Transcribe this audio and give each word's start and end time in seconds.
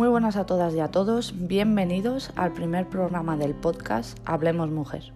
Muy 0.00 0.08
buenas 0.08 0.36
a 0.36 0.46
todas 0.46 0.74
y 0.74 0.80
a 0.80 0.88
todos, 0.88 1.34
bienvenidos 1.36 2.32
al 2.34 2.54
primer 2.54 2.88
programa 2.88 3.36
del 3.36 3.54
podcast 3.54 4.18
Hablemos 4.24 4.70
Mujer. 4.70 5.12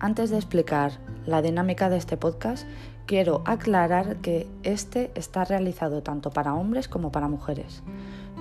Antes 0.00 0.30
de 0.30 0.38
explicar 0.38 0.90
la 1.24 1.40
dinámica 1.40 1.88
de 1.88 1.98
este 1.98 2.16
podcast, 2.16 2.66
quiero 3.06 3.42
aclarar 3.44 4.16
que 4.16 4.48
este 4.64 5.12
está 5.14 5.44
realizado 5.44 6.02
tanto 6.02 6.30
para 6.30 6.54
hombres 6.54 6.88
como 6.88 7.12
para 7.12 7.28
mujeres. 7.28 7.84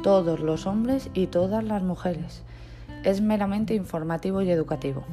Todos 0.02 0.40
los 0.40 0.66
hombres 0.66 1.12
y 1.14 1.27
todas 1.27 1.64
las 1.64 1.84
mujeres. 1.84 2.41
Es 3.04 3.21
meramente 3.21 3.75
informativo 3.75 4.41
y 4.41 4.50
educativo. 4.50 5.04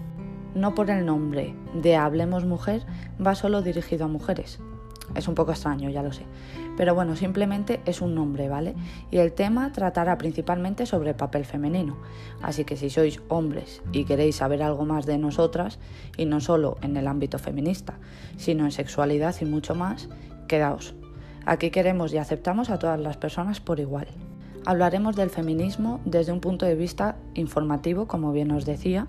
No 0.54 0.74
por 0.74 0.88
el 0.88 1.04
nombre 1.04 1.54
de 1.74 1.96
Hablemos 1.96 2.46
Mujer 2.46 2.86
va 3.24 3.34
solo 3.34 3.60
dirigido 3.60 4.06
a 4.06 4.08
mujeres, 4.08 4.58
es 5.14 5.28
un 5.28 5.34
poco 5.34 5.52
extraño, 5.52 5.90
ya 5.90 6.02
lo 6.02 6.12
sé. 6.12 6.24
Pero 6.76 6.94
bueno, 6.94 7.16
simplemente 7.16 7.80
es 7.84 8.00
un 8.00 8.14
nombre, 8.14 8.48
¿vale? 8.48 8.74
Y 9.10 9.18
el 9.18 9.32
tema 9.32 9.72
tratará 9.72 10.16
principalmente 10.18 10.86
sobre 10.86 11.10
el 11.10 11.16
papel 11.16 11.44
femenino. 11.44 11.96
Así 12.42 12.64
que 12.64 12.76
si 12.76 12.90
sois 12.90 13.20
hombres 13.28 13.82
y 13.92 14.04
queréis 14.04 14.36
saber 14.36 14.62
algo 14.62 14.84
más 14.84 15.06
de 15.06 15.18
nosotras, 15.18 15.78
y 16.16 16.26
no 16.26 16.40
solo 16.40 16.78
en 16.82 16.96
el 16.96 17.06
ámbito 17.06 17.38
feminista, 17.38 17.98
sino 18.36 18.64
en 18.64 18.70
sexualidad 18.70 19.34
y 19.40 19.44
mucho 19.44 19.74
más, 19.74 20.08
quedaos. 20.48 20.94
Aquí 21.46 21.70
queremos 21.70 22.12
y 22.12 22.18
aceptamos 22.18 22.70
a 22.70 22.78
todas 22.78 23.00
las 23.00 23.16
personas 23.16 23.60
por 23.60 23.80
igual. 23.80 24.08
Hablaremos 24.66 25.16
del 25.16 25.30
feminismo 25.30 26.00
desde 26.04 26.32
un 26.32 26.40
punto 26.40 26.66
de 26.66 26.74
vista 26.74 27.16
informativo, 27.34 28.06
como 28.06 28.30
bien 28.32 28.50
os 28.50 28.66
decía, 28.66 29.06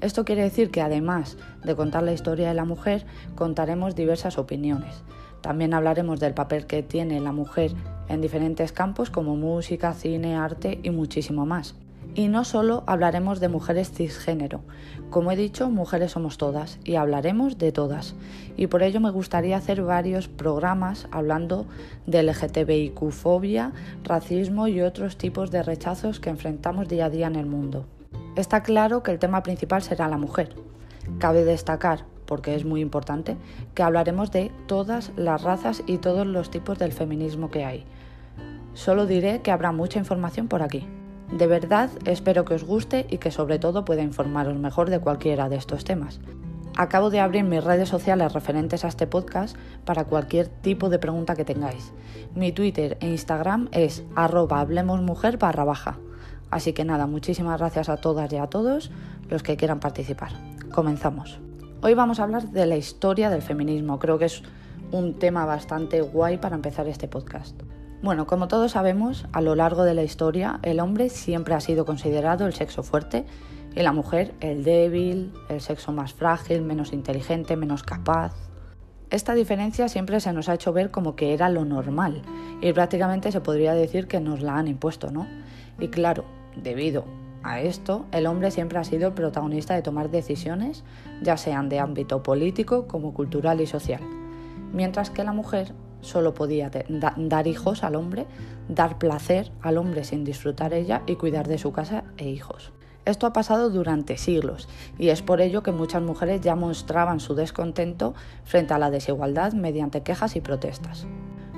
esto 0.00 0.24
quiere 0.24 0.42
decir 0.42 0.70
que 0.70 0.82
además 0.82 1.38
de 1.64 1.74
contar 1.74 2.02
la 2.02 2.12
historia 2.12 2.48
de 2.48 2.54
la 2.54 2.64
mujer, 2.64 3.06
contaremos 3.34 3.94
diversas 3.94 4.38
opiniones, 4.38 5.02
también 5.40 5.74
hablaremos 5.74 6.20
del 6.20 6.34
papel 6.34 6.66
que 6.66 6.82
tiene 6.82 7.20
la 7.20 7.32
mujer 7.32 7.72
en 8.08 8.20
diferentes 8.20 8.72
campos 8.72 9.10
como 9.10 9.36
música, 9.36 9.94
cine, 9.94 10.36
arte 10.36 10.80
y 10.82 10.90
muchísimo 10.90 11.46
más. 11.46 11.74
Y 12.14 12.28
no 12.28 12.44
solo 12.44 12.82
hablaremos 12.86 13.40
de 13.40 13.48
mujeres 13.48 13.90
cisgénero, 13.90 14.62
como 15.10 15.30
he 15.30 15.36
dicho, 15.36 15.70
mujeres 15.70 16.12
somos 16.12 16.36
todas 16.36 16.78
y 16.84 16.96
hablaremos 16.96 17.58
de 17.58 17.72
todas. 17.72 18.14
Y 18.56 18.66
por 18.66 18.82
ello 18.82 19.00
me 19.00 19.10
gustaría 19.10 19.56
hacer 19.56 19.82
varios 19.82 20.28
programas 20.28 21.06
hablando 21.10 21.66
de 22.06 22.22
LGTBIQ-fobia, 22.22 23.72
racismo 24.02 24.66
y 24.66 24.80
otros 24.80 25.16
tipos 25.16 25.50
de 25.50 25.62
rechazos 25.62 26.20
que 26.20 26.30
enfrentamos 26.30 26.88
día 26.88 27.06
a 27.06 27.10
día 27.10 27.28
en 27.28 27.36
el 27.36 27.46
mundo. 27.46 27.86
Está 28.34 28.62
claro 28.62 29.02
que 29.02 29.12
el 29.12 29.18
tema 29.18 29.42
principal 29.42 29.82
será 29.82 30.08
la 30.08 30.18
mujer. 30.18 30.54
Cabe 31.18 31.44
destacar 31.44 32.04
porque 32.26 32.54
es 32.54 32.64
muy 32.64 32.80
importante, 32.80 33.36
que 33.74 33.82
hablaremos 33.82 34.30
de 34.30 34.50
todas 34.66 35.12
las 35.16 35.42
razas 35.42 35.82
y 35.86 35.98
todos 35.98 36.26
los 36.26 36.50
tipos 36.50 36.78
del 36.78 36.92
feminismo 36.92 37.50
que 37.50 37.64
hay. 37.64 37.84
Solo 38.74 39.06
diré 39.06 39.40
que 39.40 39.50
habrá 39.50 39.72
mucha 39.72 39.98
información 39.98 40.48
por 40.48 40.62
aquí. 40.62 40.86
De 41.32 41.46
verdad 41.46 41.90
espero 42.04 42.44
que 42.44 42.54
os 42.54 42.64
guste 42.64 43.06
y 43.10 43.18
que 43.18 43.30
sobre 43.30 43.58
todo 43.58 43.84
pueda 43.84 44.02
informaros 44.02 44.58
mejor 44.58 44.90
de 44.90 45.00
cualquiera 45.00 45.48
de 45.48 45.56
estos 45.56 45.84
temas. 45.84 46.20
Acabo 46.76 47.08
de 47.08 47.20
abrir 47.20 47.42
mis 47.42 47.64
redes 47.64 47.88
sociales 47.88 48.34
referentes 48.34 48.84
a 48.84 48.88
este 48.88 49.06
podcast 49.06 49.56
para 49.86 50.04
cualquier 50.04 50.48
tipo 50.48 50.90
de 50.90 50.98
pregunta 50.98 51.34
que 51.34 51.46
tengáis. 51.46 51.92
Mi 52.34 52.52
Twitter 52.52 52.98
e 53.00 53.08
Instagram 53.08 53.68
es 53.72 54.04
arroba 54.14 54.60
hablemosmujer 54.60 55.38
barra 55.38 55.64
baja. 55.64 55.98
Así 56.50 56.74
que 56.74 56.84
nada, 56.84 57.06
muchísimas 57.06 57.58
gracias 57.58 57.88
a 57.88 57.96
todas 57.96 58.30
y 58.30 58.36
a 58.36 58.48
todos 58.48 58.90
los 59.30 59.42
que 59.42 59.56
quieran 59.56 59.80
participar. 59.80 60.32
Comenzamos. 60.70 61.40
Hoy 61.86 61.94
vamos 61.94 62.18
a 62.18 62.24
hablar 62.24 62.48
de 62.48 62.66
la 62.66 62.76
historia 62.76 63.30
del 63.30 63.42
feminismo. 63.42 64.00
Creo 64.00 64.18
que 64.18 64.24
es 64.24 64.42
un 64.90 65.20
tema 65.20 65.46
bastante 65.46 66.00
guay 66.00 66.36
para 66.36 66.56
empezar 66.56 66.88
este 66.88 67.06
podcast. 67.06 67.62
Bueno, 68.02 68.26
como 68.26 68.48
todos 68.48 68.72
sabemos, 68.72 69.24
a 69.32 69.40
lo 69.40 69.54
largo 69.54 69.84
de 69.84 69.94
la 69.94 70.02
historia 70.02 70.58
el 70.64 70.80
hombre 70.80 71.10
siempre 71.10 71.54
ha 71.54 71.60
sido 71.60 71.84
considerado 71.84 72.44
el 72.44 72.54
sexo 72.54 72.82
fuerte 72.82 73.24
y 73.76 73.82
la 73.82 73.92
mujer 73.92 74.34
el 74.40 74.64
débil, 74.64 75.32
el 75.48 75.60
sexo 75.60 75.92
más 75.92 76.12
frágil, 76.12 76.62
menos 76.62 76.92
inteligente, 76.92 77.54
menos 77.54 77.84
capaz. 77.84 78.34
Esta 79.10 79.34
diferencia 79.34 79.88
siempre 79.88 80.18
se 80.18 80.32
nos 80.32 80.48
ha 80.48 80.54
hecho 80.54 80.72
ver 80.72 80.90
como 80.90 81.14
que 81.14 81.34
era 81.34 81.48
lo 81.50 81.64
normal 81.64 82.22
y 82.62 82.72
prácticamente 82.72 83.30
se 83.30 83.40
podría 83.40 83.74
decir 83.74 84.08
que 84.08 84.18
nos 84.18 84.42
la 84.42 84.56
han 84.56 84.66
impuesto, 84.66 85.12
¿no? 85.12 85.28
Y 85.78 85.86
claro, 85.86 86.24
debido 86.56 87.04
a 87.46 87.60
esto, 87.60 88.06
el 88.12 88.26
hombre 88.26 88.50
siempre 88.50 88.78
ha 88.78 88.84
sido 88.84 89.08
el 89.08 89.14
protagonista 89.14 89.74
de 89.74 89.82
tomar 89.82 90.10
decisiones, 90.10 90.84
ya 91.22 91.36
sean 91.36 91.68
de 91.68 91.78
ámbito 91.78 92.22
político 92.22 92.86
como 92.86 93.14
cultural 93.14 93.60
y 93.60 93.66
social, 93.66 94.02
mientras 94.72 95.10
que 95.10 95.24
la 95.24 95.32
mujer 95.32 95.72
solo 96.00 96.34
podía 96.34 96.70
dar 96.88 97.46
hijos 97.46 97.82
al 97.82 97.94
hombre, 97.94 98.26
dar 98.68 98.98
placer 98.98 99.52
al 99.62 99.78
hombre 99.78 100.04
sin 100.04 100.24
disfrutar 100.24 100.74
ella 100.74 101.02
y 101.06 101.16
cuidar 101.16 101.48
de 101.48 101.58
su 101.58 101.72
casa 101.72 102.04
e 102.16 102.28
hijos. 102.28 102.72
Esto 103.04 103.26
ha 103.26 103.32
pasado 103.32 103.70
durante 103.70 104.18
siglos 104.18 104.68
y 104.98 105.10
es 105.10 105.22
por 105.22 105.40
ello 105.40 105.62
que 105.62 105.70
muchas 105.70 106.02
mujeres 106.02 106.40
ya 106.40 106.56
mostraban 106.56 107.20
su 107.20 107.36
descontento 107.36 108.14
frente 108.44 108.74
a 108.74 108.78
la 108.78 108.90
desigualdad 108.90 109.52
mediante 109.52 110.02
quejas 110.02 110.34
y 110.34 110.40
protestas. 110.40 111.06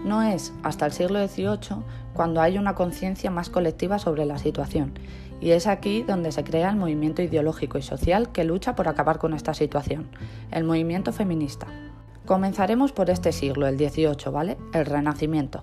No 0.04 0.22
es 0.22 0.52
hasta 0.62 0.86
el 0.86 0.92
siglo 0.92 1.26
XVIII 1.26 1.82
cuando 2.14 2.40
hay 2.40 2.56
una 2.56 2.74
conciencia 2.74 3.30
más 3.30 3.50
colectiva 3.50 3.98
sobre 3.98 4.24
la 4.24 4.38
situación 4.38 4.94
y 5.40 5.50
es 5.50 5.66
aquí 5.66 6.02
donde 6.02 6.32
se 6.32 6.44
crea 6.44 6.70
el 6.70 6.76
movimiento 6.76 7.22
ideológico 7.22 7.78
y 7.78 7.82
social 7.82 8.30
que 8.30 8.44
lucha 8.44 8.74
por 8.74 8.88
acabar 8.88 9.18
con 9.18 9.34
esta 9.34 9.54
situación, 9.54 10.08
el 10.50 10.64
movimiento 10.64 11.12
feminista. 11.12 11.66
Comenzaremos 12.26 12.92
por 12.92 13.10
este 13.10 13.32
siglo, 13.32 13.66
el 13.66 13.78
XVIII, 13.78 14.30
¿vale? 14.32 14.58
El 14.74 14.84
Renacimiento. 14.84 15.62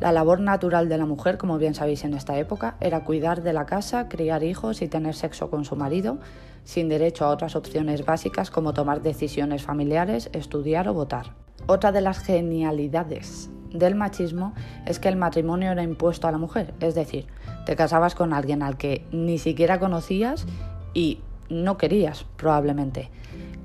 La 0.00 0.12
labor 0.12 0.40
natural 0.40 0.88
de 0.88 0.98
la 0.98 1.06
mujer, 1.06 1.38
como 1.38 1.58
bien 1.58 1.74
sabéis 1.74 2.04
en 2.04 2.14
esta 2.14 2.36
época, 2.38 2.76
era 2.80 3.04
cuidar 3.04 3.42
de 3.42 3.52
la 3.52 3.66
casa, 3.66 4.08
criar 4.08 4.42
hijos 4.42 4.82
y 4.82 4.88
tener 4.88 5.14
sexo 5.14 5.48
con 5.48 5.64
su 5.64 5.76
marido, 5.76 6.18
sin 6.64 6.88
derecho 6.88 7.24
a 7.24 7.30
otras 7.30 7.54
opciones 7.56 8.04
básicas 8.04 8.50
como 8.50 8.74
tomar 8.74 9.02
decisiones 9.02 9.62
familiares, 9.62 10.28
estudiar 10.32 10.88
o 10.88 10.94
votar. 10.94 11.34
Otra 11.66 11.92
de 11.92 12.00
las 12.00 12.18
genialidades 12.18 13.48
del 13.72 13.94
machismo 13.94 14.54
es 14.86 14.98
que 14.98 15.08
el 15.08 15.16
matrimonio 15.16 15.70
era 15.72 15.82
impuesto 15.82 16.28
a 16.28 16.32
la 16.32 16.38
mujer, 16.38 16.74
es 16.80 16.94
decir, 16.94 17.26
te 17.66 17.76
casabas 17.76 18.14
con 18.14 18.32
alguien 18.32 18.62
al 18.62 18.76
que 18.76 19.06
ni 19.12 19.38
siquiera 19.38 19.78
conocías 19.78 20.46
y 20.94 21.20
no 21.48 21.76
querías, 21.76 22.24
probablemente. 22.36 23.10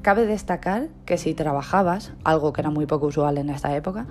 Cabe 0.02 0.26
destacar 0.26 0.90
que 1.06 1.18
si 1.18 1.34
trabajabas, 1.34 2.14
algo 2.24 2.54
que 2.54 2.62
era 2.62 2.70
muy 2.70 2.86
poco 2.86 3.08
usual 3.08 3.38
en 3.38 3.50
esta 3.50 3.76
época, 3.76 4.06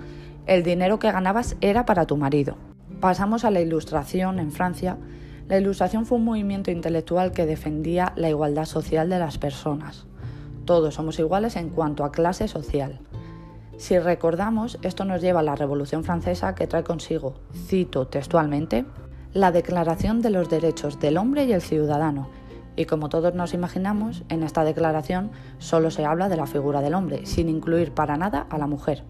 el 0.45 0.63
dinero 0.63 0.99
que 0.99 1.11
ganabas 1.11 1.55
era 1.61 1.85
para 1.85 2.05
tu 2.05 2.17
marido. 2.17 2.57
Pasamos 2.99 3.45
a 3.45 3.51
la 3.51 3.61
Ilustración 3.61 4.39
en 4.39 4.51
Francia. 4.51 4.97
La 5.47 5.57
Ilustración 5.57 6.05
fue 6.05 6.17
un 6.17 6.25
movimiento 6.25 6.71
intelectual 6.71 7.31
que 7.31 7.45
defendía 7.45 8.13
la 8.15 8.29
igualdad 8.29 8.65
social 8.65 9.09
de 9.09 9.19
las 9.19 9.37
personas. 9.37 10.05
Todos 10.65 10.95
somos 10.95 11.17
iguales 11.19 11.55
en 11.55 11.69
cuanto 11.69 12.03
a 12.03 12.11
clase 12.11 12.47
social. 12.47 12.99
Si 13.77 13.99
recordamos, 13.99 14.79
esto 14.81 15.05
nos 15.05 15.21
lleva 15.21 15.41
a 15.41 15.43
la 15.43 15.55
Revolución 15.55 16.03
Francesa 16.03 16.55
que 16.55 16.65
trae 16.65 16.83
consigo, 16.83 17.35
cito 17.53 18.07
textualmente, 18.07 18.85
la 19.33 19.51
Declaración 19.51 20.23
de 20.23 20.31
los 20.31 20.49
Derechos 20.49 20.99
del 20.99 21.17
Hombre 21.17 21.45
y 21.45 21.53
el 21.53 21.61
Ciudadano. 21.61 22.27
Y 22.75 22.85
como 22.85 23.07
todos 23.09 23.35
nos 23.35 23.53
imaginamos, 23.53 24.23
en 24.29 24.41
esta 24.41 24.63
declaración 24.63 25.29
solo 25.59 25.91
se 25.91 26.05
habla 26.05 26.27
de 26.27 26.37
la 26.37 26.47
figura 26.47 26.81
del 26.81 26.95
hombre, 26.95 27.27
sin 27.27 27.49
incluir 27.49 27.91
para 27.91 28.17
nada 28.17 28.47
a 28.49 28.57
la 28.57 28.65
mujer. 28.65 29.03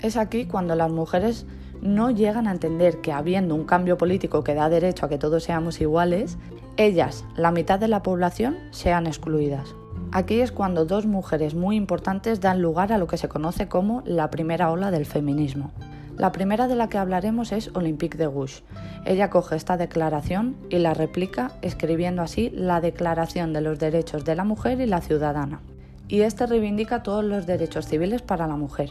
Es 0.00 0.16
aquí 0.16 0.46
cuando 0.46 0.74
las 0.74 0.90
mujeres 0.90 1.44
no 1.82 2.10
llegan 2.10 2.48
a 2.48 2.52
entender 2.52 3.02
que 3.02 3.12
habiendo 3.12 3.54
un 3.54 3.64
cambio 3.64 3.98
político 3.98 4.42
que 4.42 4.54
da 4.54 4.70
derecho 4.70 5.04
a 5.04 5.08
que 5.10 5.18
todos 5.18 5.44
seamos 5.44 5.82
iguales, 5.82 6.38
ellas, 6.78 7.26
la 7.36 7.50
mitad 7.50 7.78
de 7.78 7.88
la 7.88 8.02
población, 8.02 8.56
sean 8.70 9.06
excluidas. 9.06 9.74
Aquí 10.14 10.40
es 10.40 10.52
cuando 10.52 10.84
dos 10.84 11.06
mujeres 11.06 11.56
muy 11.56 11.74
importantes 11.74 12.40
dan 12.40 12.62
lugar 12.62 12.92
a 12.92 12.98
lo 12.98 13.08
que 13.08 13.16
se 13.16 13.28
conoce 13.28 13.66
como 13.66 14.00
la 14.06 14.30
primera 14.30 14.70
ola 14.70 14.92
del 14.92 15.06
feminismo. 15.06 15.72
La 16.16 16.30
primera 16.30 16.68
de 16.68 16.76
la 16.76 16.88
que 16.88 16.98
hablaremos 16.98 17.50
es 17.50 17.72
Olympique 17.74 18.16
de 18.16 18.28
Gouges. 18.28 18.62
Ella 19.06 19.28
coge 19.28 19.56
esta 19.56 19.76
declaración 19.76 20.54
y 20.70 20.78
la 20.78 20.94
replica 20.94 21.50
escribiendo 21.62 22.22
así 22.22 22.50
la 22.50 22.80
Declaración 22.80 23.52
de 23.52 23.60
los 23.60 23.80
Derechos 23.80 24.24
de 24.24 24.36
la 24.36 24.44
Mujer 24.44 24.80
y 24.80 24.86
la 24.86 25.00
Ciudadana. 25.00 25.62
Y 26.06 26.20
este 26.20 26.46
reivindica 26.46 27.02
todos 27.02 27.24
los 27.24 27.44
derechos 27.44 27.88
civiles 27.88 28.22
para 28.22 28.46
la 28.46 28.54
mujer. 28.54 28.90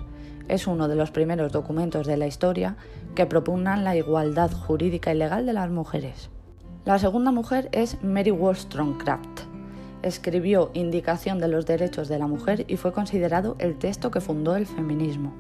Es 0.50 0.68
uno 0.68 0.90
de 0.90 0.98
los 0.98 1.12
primeros 1.12 1.54
documentos 1.54 2.06
de 2.06 2.18
la 2.18 2.28
historia 2.28 2.76
que 3.16 3.26
propugnan 3.26 3.86
la 3.86 3.96
igualdad 3.96 4.52
jurídica 4.52 5.14
y 5.14 5.18
legal 5.18 5.46
de 5.46 5.54
las 5.54 5.70
mujeres. 5.70 6.30
La 6.84 7.00
segunda 7.00 7.32
mujer 7.32 7.70
es 7.72 8.04
Mary 8.04 8.32
Wollstonecraft 8.32 9.53
escribió 10.04 10.70
Indicación 10.74 11.40
de 11.40 11.48
los 11.48 11.66
Derechos 11.66 12.08
de 12.08 12.20
la 12.20 12.28
Mujer 12.28 12.66
y 12.68 12.78
fue 12.78 12.94
considerado 12.94 13.56
el 13.60 13.78
texto 13.78 14.12
que 14.12 14.22
fundó 14.22 14.56
el 14.56 14.68
feminismo. 14.68 15.34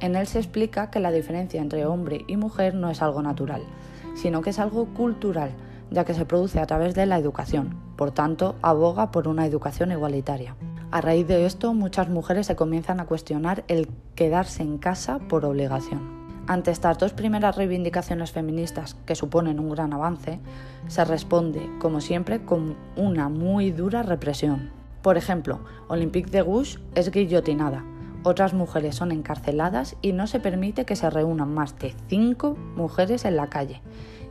En 0.00 0.16
él 0.16 0.26
se 0.26 0.38
explica 0.38 0.90
que 0.90 1.00
la 1.00 1.10
diferencia 1.12 1.60
entre 1.60 1.84
hombre 1.84 2.24
y 2.26 2.36
mujer 2.36 2.74
no 2.74 2.88
es 2.88 3.02
algo 3.02 3.22
natural, 3.22 3.62
sino 4.14 4.40
que 4.40 4.50
es 4.50 4.58
algo 4.58 4.86
cultural, 4.94 5.50
ya 5.90 6.04
que 6.04 6.14
se 6.14 6.24
produce 6.24 6.60
a 6.60 6.66
través 6.66 6.94
de 6.94 7.04
la 7.04 7.18
educación. 7.18 7.76
Por 7.96 8.12
tanto, 8.12 8.56
aboga 8.62 9.10
por 9.10 9.28
una 9.28 9.44
educación 9.44 9.92
igualitaria. 9.92 10.56
A 10.90 11.00
raíz 11.00 11.26
de 11.28 11.44
esto, 11.44 11.74
muchas 11.74 12.08
mujeres 12.08 12.46
se 12.46 12.56
comienzan 12.56 12.98
a 12.98 13.06
cuestionar 13.06 13.64
el 13.68 13.88
quedarse 14.14 14.62
en 14.62 14.78
casa 14.78 15.18
por 15.18 15.44
obligación. 15.44 16.19
Ante 16.46 16.70
estas 16.70 16.98
dos 16.98 17.12
primeras 17.12 17.56
reivindicaciones 17.56 18.32
feministas, 18.32 18.96
que 19.06 19.14
suponen 19.14 19.60
un 19.60 19.70
gran 19.70 19.92
avance, 19.92 20.40
se 20.88 21.04
responde, 21.04 21.70
como 21.78 22.00
siempre, 22.00 22.44
con 22.44 22.76
una 22.96 23.28
muy 23.28 23.70
dura 23.70 24.02
represión. 24.02 24.70
Por 25.02 25.16
ejemplo, 25.16 25.60
Olympique 25.88 26.30
de 26.30 26.42
Gouges 26.42 26.80
es 26.94 27.10
guillotinada, 27.10 27.84
otras 28.22 28.52
mujeres 28.52 28.96
son 28.96 29.12
encarceladas 29.12 29.96
y 30.02 30.12
no 30.12 30.26
se 30.26 30.40
permite 30.40 30.84
que 30.84 30.96
se 30.96 31.08
reúnan 31.08 31.54
más 31.54 31.78
de 31.78 31.94
cinco 32.08 32.54
mujeres 32.76 33.24
en 33.24 33.36
la 33.36 33.48
calle. 33.48 33.80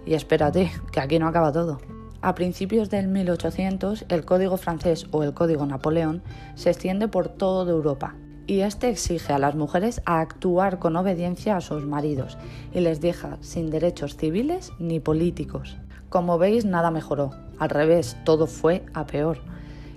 Y 0.05 0.13
espérate, 0.13 0.71
que 0.91 0.99
aquí 0.99 1.17
no 1.17 1.27
acaba 1.27 1.51
todo. 1.51 1.79
A 2.21 2.35
principios 2.35 2.89
del 2.89 3.07
1800, 3.07 4.05
el 4.09 4.25
Código 4.25 4.57
francés 4.57 5.07
o 5.11 5.23
el 5.23 5.33
Código 5.33 5.65
Napoleón 5.65 6.21
se 6.53 6.69
extiende 6.69 7.07
por 7.07 7.29
toda 7.29 7.71
Europa 7.71 8.15
y 8.49 8.61
este 8.61 8.89
exige 8.89 9.31
a 9.31 9.37
las 9.37 9.53
mujeres 9.53 10.01
a 10.05 10.21
actuar 10.21 10.79
con 10.79 10.95
obediencia 10.95 11.55
a 11.55 11.61
sus 11.61 11.85
maridos 11.85 12.35
y 12.73 12.79
les 12.79 12.99
deja 12.99 13.37
sin 13.41 13.69
derechos 13.69 14.17
civiles 14.17 14.73
ni 14.79 14.99
políticos. 14.99 15.77
Como 16.09 16.39
veis, 16.39 16.65
nada 16.65 16.89
mejoró. 16.89 17.29
Al 17.59 17.69
revés, 17.69 18.17
todo 18.23 18.47
fue 18.47 18.83
a 18.95 19.05
peor. 19.05 19.37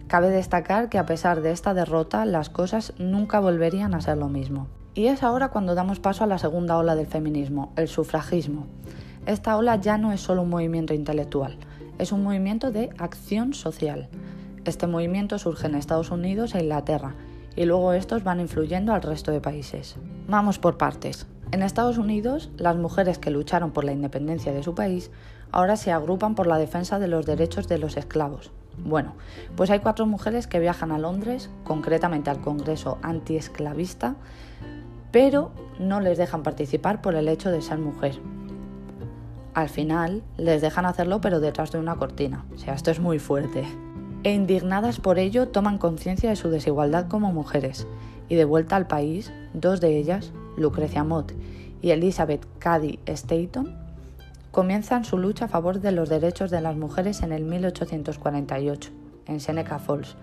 Cabe 0.06 0.28
destacar 0.28 0.90
que 0.90 0.98
a 0.98 1.06
pesar 1.06 1.40
de 1.40 1.50
esta 1.50 1.72
derrota, 1.72 2.26
las 2.26 2.50
cosas 2.50 2.92
nunca 2.98 3.40
volverían 3.40 3.94
a 3.94 4.02
ser 4.02 4.18
lo 4.18 4.28
mismo. 4.28 4.66
Y 4.92 5.06
es 5.06 5.22
ahora 5.22 5.48
cuando 5.48 5.74
damos 5.74 5.98
paso 5.98 6.22
a 6.22 6.26
la 6.26 6.36
segunda 6.36 6.76
ola 6.76 6.94
del 6.94 7.06
feminismo, 7.06 7.72
el 7.76 7.88
sufragismo. 7.88 8.66
Esta 9.24 9.56
ola 9.56 9.76
ya 9.76 9.96
no 9.96 10.12
es 10.12 10.20
solo 10.20 10.42
un 10.42 10.50
movimiento 10.50 10.92
intelectual, 10.92 11.56
es 11.98 12.12
un 12.12 12.22
movimiento 12.22 12.70
de 12.70 12.90
acción 12.98 13.54
social. 13.54 14.10
Este 14.66 14.86
movimiento 14.86 15.38
surge 15.38 15.68
en 15.68 15.74
Estados 15.74 16.10
Unidos 16.10 16.54
e 16.54 16.60
Inglaterra 16.60 17.14
y 17.56 17.64
luego 17.64 17.92
estos 17.92 18.24
van 18.24 18.40
influyendo 18.40 18.92
al 18.94 19.02
resto 19.02 19.30
de 19.30 19.40
países. 19.40 19.96
Vamos 20.28 20.58
por 20.58 20.78
partes. 20.78 21.26
En 21.50 21.62
Estados 21.62 21.98
Unidos, 21.98 22.50
las 22.56 22.76
mujeres 22.76 23.18
que 23.18 23.30
lucharon 23.30 23.72
por 23.72 23.84
la 23.84 23.92
independencia 23.92 24.52
de 24.52 24.62
su 24.62 24.74
país 24.74 25.10
ahora 25.50 25.76
se 25.76 25.92
agrupan 25.92 26.34
por 26.34 26.46
la 26.46 26.58
defensa 26.58 26.98
de 26.98 27.08
los 27.08 27.26
derechos 27.26 27.68
de 27.68 27.78
los 27.78 27.96
esclavos. 27.96 28.50
Bueno, 28.78 29.14
pues 29.54 29.70
hay 29.70 29.80
cuatro 29.80 30.06
mujeres 30.06 30.46
que 30.46 30.60
viajan 30.60 30.92
a 30.92 30.98
Londres, 30.98 31.50
concretamente 31.62 32.30
al 32.30 32.40
Congreso 32.40 32.98
antiesclavista, 33.02 34.16
pero 35.10 35.52
no 35.78 36.00
les 36.00 36.16
dejan 36.16 36.42
participar 36.42 37.02
por 37.02 37.14
el 37.14 37.28
hecho 37.28 37.50
de 37.50 37.60
ser 37.60 37.78
mujer. 37.78 38.18
Al 39.52 39.68
final 39.68 40.22
les 40.38 40.62
dejan 40.62 40.86
hacerlo 40.86 41.20
pero 41.20 41.38
detrás 41.38 41.70
de 41.70 41.78
una 41.78 41.96
cortina. 41.96 42.46
O 42.54 42.58
sea, 42.58 42.72
esto 42.72 42.90
es 42.90 43.00
muy 43.00 43.18
fuerte. 43.18 43.66
E 44.24 44.32
indignadas 44.32 45.00
por 45.00 45.18
ello 45.18 45.48
toman 45.48 45.78
conciencia 45.78 46.30
de 46.30 46.36
su 46.36 46.48
desigualdad 46.48 47.08
como 47.08 47.32
mujeres. 47.32 47.88
Y 48.28 48.36
de 48.36 48.44
vuelta 48.44 48.76
al 48.76 48.86
país, 48.86 49.32
dos 49.52 49.80
de 49.80 49.98
ellas, 49.98 50.32
Lucrecia 50.56 51.02
Mott 51.02 51.32
y 51.82 51.90
Elizabeth 51.90 52.46
Cady 52.60 53.00
Staton, 53.06 53.76
comienzan 54.52 55.04
su 55.04 55.18
lucha 55.18 55.46
a 55.46 55.48
favor 55.48 55.80
de 55.80 55.90
los 55.90 56.08
derechos 56.08 56.52
de 56.52 56.60
las 56.60 56.76
mujeres 56.76 57.22
en 57.22 57.32
el 57.32 57.44
1848, 57.44 58.90
en 59.26 59.40
Seneca 59.40 59.80
Falls. 59.80 60.16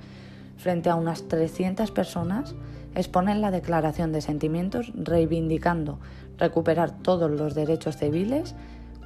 Frente 0.58 0.90
a 0.90 0.96
unas 0.96 1.28
300 1.28 1.92
personas, 1.92 2.56
exponen 2.96 3.42
la 3.42 3.52
declaración 3.52 4.14
de 4.14 4.22
sentimientos 4.22 4.94
reivindicando 4.96 6.00
recuperar 6.38 6.92
todos 6.92 7.30
los 7.30 7.54
derechos 7.54 7.98
civiles 7.98 8.56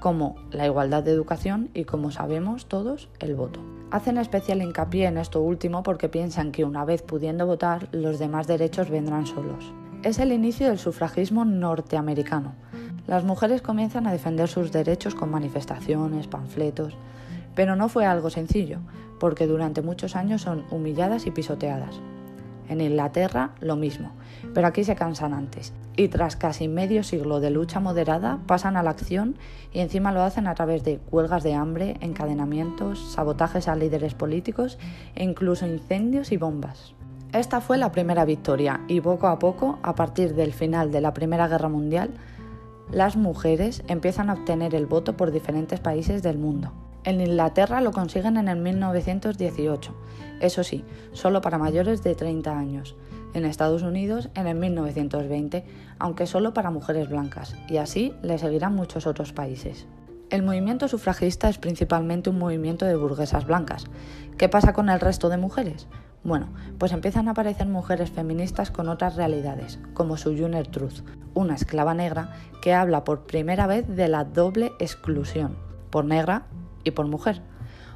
como 0.04 0.36
la 0.52 0.66
igualdad 0.66 1.02
de 1.02 1.12
educación 1.12 1.70
y, 1.74 1.86
como 1.86 2.12
sabemos 2.12 2.66
todos, 2.66 3.08
el 3.20 3.36
voto. 3.36 3.62
Hacen 3.90 4.18
especial 4.18 4.62
hincapié 4.62 5.06
en 5.06 5.18
esto 5.18 5.40
último 5.40 5.82
porque 5.82 6.10
piensan 6.10 6.52
que 6.52 6.66
una 6.66 6.84
vez 6.84 7.02
pudiendo 7.02 7.48
votar, 7.48 7.88
los 7.94 8.20
demás 8.20 8.46
derechos 8.46 8.90
vendrán 8.90 9.26
solos. 9.26 9.72
Es 10.04 10.20
el 10.20 10.34
inicio 10.34 10.68
del 10.68 10.78
sufragismo 10.78 11.46
norteamericano. 11.46 12.52
Las 13.08 13.24
mujeres 13.24 13.62
comienzan 13.62 14.06
a 14.06 14.12
defender 14.12 14.50
sus 14.50 14.74
derechos 14.74 15.16
con 15.16 15.32
manifestaciones, 15.32 16.28
panfletos, 16.28 16.98
pero 17.56 17.78
no 17.78 17.88
fue 17.88 18.06
algo 18.06 18.30
sencillo, 18.30 18.80
porque 19.22 19.48
durante 19.48 19.82
muchos 19.82 20.18
años 20.18 20.42
son 20.42 20.66
humilladas 20.70 21.28
y 21.28 21.32
pisoteadas. 21.32 22.02
En 22.70 22.82
Inglaterra 22.82 23.52
lo 23.60 23.76
mismo, 23.76 24.12
pero 24.54 24.68
aquí 24.68 24.84
se 24.84 24.96
cansan 24.96 25.34
antes. 25.34 25.74
Y 25.96 26.08
tras 26.08 26.36
casi 26.36 26.68
medio 26.68 27.04
siglo 27.04 27.40
de 27.40 27.52
lucha 27.52 27.80
moderada, 27.80 28.40
pasan 28.48 28.78
a 28.78 28.84
la 28.84 28.92
acción 28.92 29.36
y 29.72 29.80
encima 29.80 30.12
lo 30.12 30.22
hacen 30.22 30.48
a 30.48 30.56
través 30.56 30.84
de 30.84 31.00
huelgas 31.12 31.44
de 31.44 31.54
hambre, 31.54 31.98
encadenamientos, 32.02 33.14
sabotajes 33.14 33.68
a 33.68 33.76
líderes 33.76 34.14
políticos 34.14 34.80
e 35.16 35.24
incluso 35.24 35.68
incendios 35.68 36.32
y 36.32 36.38
bombas. 36.38 36.96
Esta 37.34 37.62
fue 37.62 37.78
la 37.78 37.92
primera 37.92 38.26
victoria 38.26 38.82
y 38.88 39.02
poco 39.02 39.28
a 39.28 39.40
poco, 39.40 39.80
a 39.82 39.96
partir 39.96 40.36
del 40.36 40.54
final 40.54 40.92
de 40.92 41.02
la 41.02 41.14
Primera 41.14 41.48
Guerra 41.48 41.70
Mundial, 41.70 42.12
las 42.92 43.16
mujeres 43.16 43.84
empiezan 43.88 44.30
a 44.30 44.34
obtener 44.34 44.76
el 44.76 44.86
voto 44.86 45.18
por 45.18 45.32
diferentes 45.32 45.80
países 45.80 46.22
del 46.22 46.38
mundo. 46.38 46.72
En 47.06 47.20
Inglaterra 47.20 47.82
lo 47.82 47.92
consiguen 47.92 48.38
en 48.38 48.48
el 48.48 48.60
1918, 48.60 49.94
eso 50.40 50.64
sí, 50.64 50.86
solo 51.12 51.42
para 51.42 51.58
mayores 51.58 52.02
de 52.02 52.16
30 52.16 52.58
años. 52.58 52.96
En 53.34 53.46
Estados 53.46 53.82
Unidos 53.82 54.30
en 54.36 54.48
el 54.48 54.56
1920, 54.56 55.66
aunque 56.00 56.28
solo 56.28 56.54
para 56.54 56.70
mujeres 56.70 57.10
blancas, 57.10 57.56
y 57.68 57.78
así 57.78 58.14
le 58.22 58.38
seguirán 58.38 58.76
muchos 58.76 59.08
otros 59.08 59.34
países. 59.34 59.86
El 60.30 60.44
movimiento 60.44 60.88
sufragista 60.88 61.50
es 61.50 61.58
principalmente 61.58 62.30
un 62.30 62.40
movimiento 62.40 62.86
de 62.86 62.96
burguesas 62.96 63.46
blancas. 63.46 63.86
¿Qué 64.38 64.50
pasa 64.50 64.74
con 64.74 64.90
el 64.90 65.00
resto 65.00 65.30
de 65.30 65.38
mujeres? 65.38 65.88
Bueno, 66.24 66.48
pues 66.78 66.94
empiezan 66.94 67.28
a 67.28 67.32
aparecer 67.32 67.68
mujeres 67.68 68.12
feministas 68.12 68.72
con 68.72 68.88
otras 68.88 69.16
realidades, 69.16 69.78
como 69.94 70.16
su 70.16 70.38
Juner 70.38 70.68
Truth, 70.68 71.02
una 71.34 71.56
esclava 71.56 71.94
negra 71.94 72.32
que 72.62 72.74
habla 72.74 73.04
por 73.04 73.26
primera 73.26 73.68
vez 73.68 73.88
de 73.88 74.08
la 74.08 74.24
doble 74.24 74.72
exclusión, 74.80 75.58
por 75.90 76.06
negra 76.06 76.48
y 76.84 76.92
por 76.92 77.08
mujer. 77.08 77.42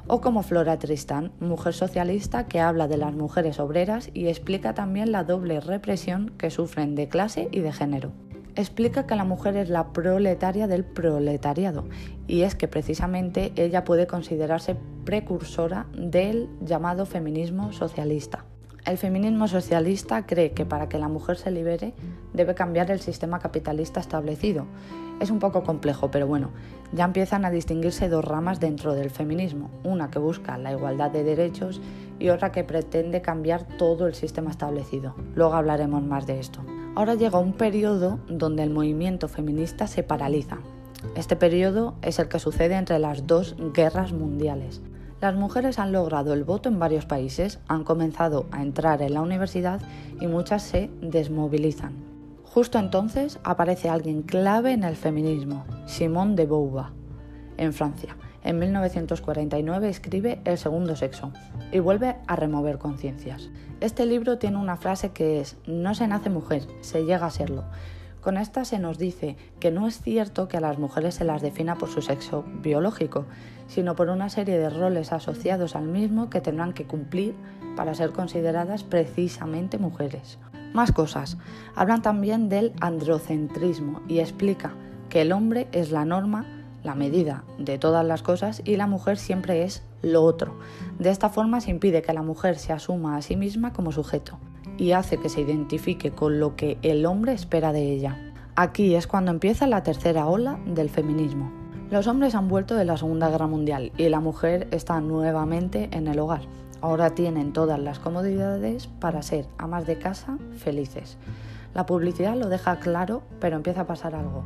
O 0.06 0.20
como 0.20 0.42
Flora 0.42 0.78
Tristán, 0.78 1.32
mujer 1.38 1.74
socialista 1.74 2.46
que 2.46 2.60
habla 2.60 2.88
de 2.88 2.96
las 2.96 3.12
mujeres 3.12 3.60
obreras 3.60 4.10
y 4.14 4.28
explica 4.28 4.72
también 4.72 5.12
la 5.12 5.24
doble 5.24 5.60
represión 5.60 6.30
que 6.38 6.50
sufren 6.50 6.94
de 6.94 7.08
clase 7.08 7.48
y 7.52 7.60
de 7.60 7.72
género. 7.72 8.12
Explica 8.54 9.06
que 9.06 9.14
la 9.14 9.24
mujer 9.24 9.56
es 9.56 9.68
la 9.68 9.92
proletaria 9.92 10.66
del 10.66 10.84
proletariado 10.84 11.84
y 12.26 12.42
es 12.42 12.54
que 12.54 12.68
precisamente 12.68 13.52
ella 13.54 13.84
puede 13.84 14.06
considerarse 14.06 14.76
precursora 15.04 15.86
del 15.92 16.48
llamado 16.62 17.06
feminismo 17.06 17.72
socialista. 17.72 18.46
El 18.84 18.96
feminismo 18.96 19.46
socialista 19.46 20.24
cree 20.24 20.52
que 20.52 20.64
para 20.64 20.88
que 20.88 20.98
la 20.98 21.08
mujer 21.08 21.36
se 21.36 21.50
libere 21.50 21.92
debe 22.32 22.54
cambiar 22.54 22.90
el 22.90 23.00
sistema 23.00 23.38
capitalista 23.38 24.00
establecido 24.00 24.66
es 25.20 25.30
un 25.30 25.38
poco 25.38 25.62
complejo, 25.62 26.10
pero 26.10 26.26
bueno, 26.26 26.50
ya 26.92 27.04
empiezan 27.04 27.44
a 27.44 27.50
distinguirse 27.50 28.08
dos 28.08 28.24
ramas 28.24 28.60
dentro 28.60 28.94
del 28.94 29.10
feminismo, 29.10 29.70
una 29.84 30.10
que 30.10 30.18
busca 30.18 30.58
la 30.58 30.72
igualdad 30.72 31.10
de 31.10 31.24
derechos 31.24 31.80
y 32.18 32.30
otra 32.30 32.52
que 32.52 32.64
pretende 32.64 33.20
cambiar 33.20 33.64
todo 33.76 34.06
el 34.06 34.14
sistema 34.14 34.50
establecido. 34.50 35.14
Luego 35.34 35.54
hablaremos 35.54 36.02
más 36.02 36.26
de 36.26 36.40
esto. 36.40 36.60
Ahora 36.94 37.14
llega 37.14 37.38
un 37.38 37.52
periodo 37.52 38.18
donde 38.28 38.62
el 38.62 38.70
movimiento 38.70 39.28
feminista 39.28 39.86
se 39.86 40.02
paraliza. 40.02 40.58
Este 41.14 41.36
periodo 41.36 41.94
es 42.02 42.18
el 42.18 42.28
que 42.28 42.40
sucede 42.40 42.74
entre 42.74 42.98
las 42.98 43.26
dos 43.26 43.54
guerras 43.72 44.12
mundiales. 44.12 44.82
Las 45.20 45.34
mujeres 45.34 45.78
han 45.78 45.92
logrado 45.92 46.32
el 46.32 46.44
voto 46.44 46.68
en 46.68 46.78
varios 46.78 47.06
países, 47.06 47.58
han 47.68 47.84
comenzado 47.84 48.46
a 48.52 48.62
entrar 48.62 49.02
en 49.02 49.14
la 49.14 49.22
universidad 49.22 49.80
y 50.20 50.26
muchas 50.26 50.62
se 50.62 50.90
desmovilizan. 51.00 52.17
Justo 52.52 52.78
entonces 52.78 53.38
aparece 53.44 53.90
alguien 53.90 54.22
clave 54.22 54.72
en 54.72 54.82
el 54.82 54.96
feminismo, 54.96 55.66
Simone 55.86 56.34
de 56.34 56.46
Beauvoir, 56.46 56.86
en 57.58 57.74
Francia. 57.74 58.16
En 58.42 58.58
1949 58.58 59.88
escribe 59.88 60.40
El 60.44 60.56
segundo 60.56 60.96
sexo 60.96 61.30
y 61.72 61.80
vuelve 61.80 62.16
a 62.26 62.36
remover 62.36 62.78
conciencias. 62.78 63.50
Este 63.80 64.06
libro 64.06 64.38
tiene 64.38 64.56
una 64.56 64.76
frase 64.76 65.10
que 65.10 65.40
es, 65.40 65.56
no 65.66 65.94
se 65.94 66.08
nace 66.08 66.30
mujer, 66.30 66.62
se 66.80 67.04
llega 67.04 67.26
a 67.26 67.30
serlo. 67.30 67.64
Con 68.22 68.38
esta 68.38 68.64
se 68.64 68.78
nos 68.78 68.98
dice 68.98 69.36
que 69.60 69.70
no 69.70 69.86
es 69.86 70.00
cierto 70.00 70.48
que 70.48 70.56
a 70.56 70.60
las 70.60 70.78
mujeres 70.78 71.16
se 71.16 71.24
las 71.24 71.42
defina 71.42 71.76
por 71.76 71.90
su 71.90 72.00
sexo 72.00 72.44
biológico, 72.62 73.26
sino 73.68 73.94
por 73.94 74.08
una 74.08 74.30
serie 74.30 74.58
de 74.58 74.70
roles 74.70 75.12
asociados 75.12 75.76
al 75.76 75.84
mismo 75.84 76.30
que 76.30 76.40
tendrán 76.40 76.72
que 76.72 76.86
cumplir 76.86 77.34
para 77.76 77.94
ser 77.94 78.10
consideradas 78.10 78.84
precisamente 78.84 79.78
mujeres. 79.78 80.38
Más 80.72 80.92
cosas. 80.92 81.38
Hablan 81.74 82.02
también 82.02 82.48
del 82.48 82.72
androcentrismo 82.80 84.02
y 84.08 84.20
explica 84.20 84.74
que 85.08 85.22
el 85.22 85.32
hombre 85.32 85.68
es 85.72 85.90
la 85.90 86.04
norma, 86.04 86.46
la 86.82 86.94
medida 86.94 87.44
de 87.58 87.78
todas 87.78 88.04
las 88.04 88.22
cosas 88.22 88.62
y 88.64 88.76
la 88.76 88.86
mujer 88.86 89.16
siempre 89.16 89.64
es 89.64 89.82
lo 90.02 90.22
otro. 90.22 90.58
De 90.98 91.10
esta 91.10 91.28
forma 91.28 91.60
se 91.60 91.70
impide 91.70 92.02
que 92.02 92.12
la 92.12 92.22
mujer 92.22 92.58
se 92.58 92.72
asuma 92.72 93.16
a 93.16 93.22
sí 93.22 93.36
misma 93.36 93.72
como 93.72 93.92
sujeto 93.92 94.38
y 94.76 94.92
hace 94.92 95.18
que 95.18 95.28
se 95.28 95.40
identifique 95.40 96.12
con 96.12 96.38
lo 96.38 96.56
que 96.56 96.78
el 96.82 97.04
hombre 97.06 97.32
espera 97.32 97.72
de 97.72 97.92
ella. 97.92 98.32
Aquí 98.54 98.94
es 98.94 99.06
cuando 99.06 99.30
empieza 99.30 99.66
la 99.66 99.82
tercera 99.82 100.26
ola 100.26 100.58
del 100.66 100.90
feminismo. 100.90 101.50
Los 101.90 102.06
hombres 102.06 102.34
han 102.34 102.48
vuelto 102.48 102.74
de 102.74 102.84
la 102.84 102.96
Segunda 102.96 103.30
Guerra 103.30 103.46
Mundial 103.46 103.92
y 103.96 104.08
la 104.08 104.20
mujer 104.20 104.68
está 104.72 105.00
nuevamente 105.00 105.88
en 105.92 106.06
el 106.06 106.18
hogar. 106.18 106.42
Ahora 106.80 107.10
tienen 107.10 107.52
todas 107.52 107.80
las 107.80 107.98
comodidades 107.98 108.86
para 108.86 109.22
ser 109.22 109.46
amas 109.58 109.86
de 109.86 109.98
casa 109.98 110.38
felices. 110.58 111.16
La 111.74 111.86
publicidad 111.86 112.36
lo 112.36 112.48
deja 112.48 112.78
claro, 112.78 113.22
pero 113.40 113.56
empieza 113.56 113.82
a 113.82 113.86
pasar 113.86 114.14
algo. 114.14 114.44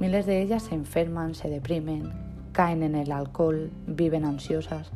Miles 0.00 0.26
de 0.26 0.40
ellas 0.40 0.62
se 0.62 0.74
enferman, 0.74 1.34
se 1.34 1.50
deprimen, 1.50 2.12
caen 2.52 2.82
en 2.82 2.94
el 2.94 3.12
alcohol, 3.12 3.70
viven 3.86 4.24
ansiosas. 4.24 4.90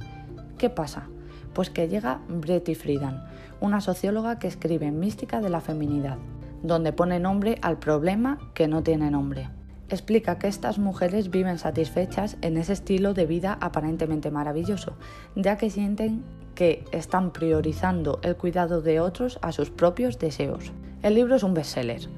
¿Qué 0.56 0.70
pasa? 0.70 1.08
Pues 1.52 1.68
que 1.68 1.88
llega 1.88 2.20
Bretty 2.28 2.74
Friedan, 2.74 3.24
una 3.60 3.80
socióloga 3.80 4.38
que 4.38 4.48
escribe 4.48 4.90
Mística 4.90 5.40
de 5.40 5.50
la 5.50 5.60
Feminidad, 5.60 6.16
donde 6.62 6.92
pone 6.92 7.20
nombre 7.20 7.58
al 7.60 7.78
problema 7.78 8.38
que 8.54 8.66
no 8.66 8.82
tiene 8.82 9.10
nombre. 9.10 9.50
Explica 9.90 10.38
que 10.38 10.48
estas 10.48 10.78
mujeres 10.78 11.30
viven 11.30 11.58
satisfechas 11.58 12.38
en 12.40 12.56
ese 12.56 12.72
estilo 12.72 13.12
de 13.12 13.26
vida 13.26 13.58
aparentemente 13.60 14.30
maravilloso, 14.30 14.96
ya 15.34 15.58
que 15.58 15.68
sienten 15.68 16.24
que 16.54 16.84
están 16.92 17.32
priorizando 17.32 18.20
el 18.22 18.36
cuidado 18.36 18.82
de 18.82 19.00
otros 19.00 19.38
a 19.42 19.52
sus 19.52 19.70
propios 19.70 20.18
deseos. 20.18 20.72
El 21.02 21.14
libro 21.14 21.34
es 21.34 21.42
un 21.42 21.54
bestseller. 21.54 22.08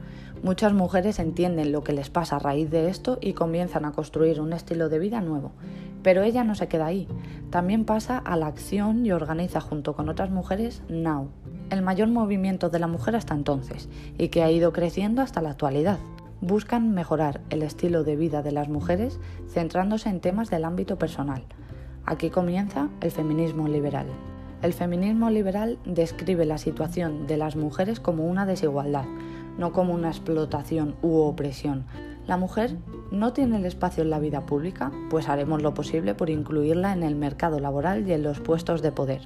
Muchas 0.43 0.75
mujeres 0.75 1.19
entienden 1.19 1.73
lo 1.73 1.83
que 1.83 1.95
les 1.95 2.11
pasa 2.11 2.37
a 2.37 2.39
raíz 2.39 2.71
de 2.71 2.91
esto 2.91 3.19
y 3.21 3.33
comienzan 3.33 3.85
a 3.87 3.93
construir 3.93 4.41
un 4.41 4.53
estilo 4.53 4.89
de 4.91 4.99
vida 4.99 5.21
nuevo. 5.23 5.53
Pero 6.03 6.23
ella 6.23 6.45
no 6.45 6.55
se 6.55 6.69
queda 6.69 6.85
ahí, 6.85 7.09
también 7.49 7.87
pasa 7.87 8.19
a 8.19 8.37
la 8.37 8.49
acción 8.49 9.07
y 9.07 9.13
organiza 9.13 9.63
junto 9.63 9.95
con 9.95 10.11
otras 10.11 10.31
mujeres 10.31 10.83
Now, 10.89 11.31
el 11.71 11.81
mayor 11.81 12.09
movimiento 12.09 12.69
de 12.69 12.79
la 12.79 12.87
mujer 12.87 13.17
hasta 13.17 13.33
entonces, 13.33 13.89
y 14.19 14.29
que 14.29 14.43
ha 14.43 14.51
ido 14.51 14.73
creciendo 14.75 15.23
hasta 15.23 15.41
la 15.41 15.51
actualidad. 15.51 15.99
Buscan 16.43 16.93
mejorar 16.93 17.41
el 17.49 17.63
estilo 17.63 18.05
de 18.05 18.17
vida 18.17 18.43
de 18.43 18.53
las 18.53 18.69
mujeres 18.69 19.19
centrándose 19.49 20.11
en 20.11 20.21
temas 20.21 20.51
del 20.51 20.67
ámbito 20.67 20.99
personal. 20.99 21.45
Aquí 22.07 22.29
comienza 22.29 22.91
el 23.01 23.11
feminismo 23.11 23.67
liberal. 23.67 24.07
El 24.61 24.73
feminismo 24.73 25.31
liberal 25.31 25.79
describe 25.85 26.45
la 26.45 26.59
situación 26.59 27.27
de 27.27 27.37
las 27.39 27.57
mujeres 27.57 27.99
como 27.99 28.27
una 28.27 28.45
desigualdad, 28.45 29.05
no 29.59 29.73
como 29.73 29.95
una 29.95 30.09
explotación 30.09 30.97
u 31.03 31.17
opresión. 31.17 31.85
La 32.27 32.37
mujer 32.37 32.77
no 33.11 33.33
tiene 33.33 33.57
el 33.57 33.67
espacio 33.67 34.03
en 34.03 34.11
la 34.11 34.19
vida 34.19 34.47
pública, 34.47 34.91
pues 35.11 35.29
haremos 35.29 35.63
lo 35.63 35.75
posible 35.75 36.15
por 36.15 36.31
incluirla 36.31 36.93
en 36.93 37.03
el 37.03 37.15
mercado 37.15 37.59
laboral 37.59 38.09
y 38.09 38.13
en 38.13 38.23
los 38.23 38.41
puestos 38.41 38.81
de 38.81 38.93
poder. 38.93 39.23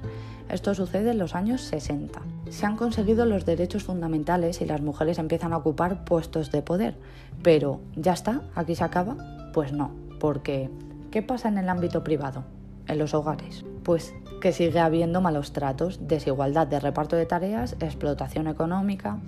Esto 0.49 0.73
sucede 0.73 1.11
en 1.11 1.19
los 1.19 1.35
años 1.35 1.61
60. 1.61 2.21
Se 2.49 2.65
han 2.65 2.75
conseguido 2.75 3.25
los 3.25 3.45
derechos 3.45 3.83
fundamentales 3.83 4.61
y 4.61 4.65
las 4.65 4.81
mujeres 4.81 5.19
empiezan 5.19 5.53
a 5.53 5.57
ocupar 5.57 6.03
puestos 6.03 6.51
de 6.51 6.61
poder. 6.61 6.97
Pero, 7.43 7.79
¿ya 7.95 8.13
está? 8.13 8.41
¿Aquí 8.55 8.75
se 8.75 8.83
acaba? 8.83 9.15
Pues 9.53 9.71
no, 9.71 9.91
porque 10.19 10.69
¿qué 11.11 11.21
pasa 11.21 11.47
en 11.47 11.57
el 11.57 11.69
ámbito 11.69 12.03
privado? 12.03 12.58
En 12.89 12.97
los 12.97 13.13
hogares. 13.13 13.63
Pues 13.83 14.13
que 14.41 14.51
sigue 14.51 14.79
habiendo 14.79 15.21
malos 15.21 15.53
tratos, 15.53 16.07
desigualdad 16.07 16.67
de 16.67 16.79
reparto 16.79 17.15
de 17.15 17.25
tareas, 17.25 17.77
explotación 17.79 18.47
económica, 18.47 19.19